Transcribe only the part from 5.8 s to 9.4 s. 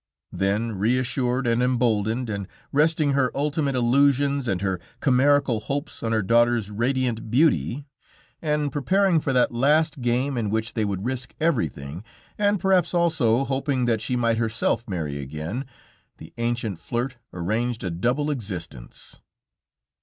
on her daughter's radiant beauty, and preparing for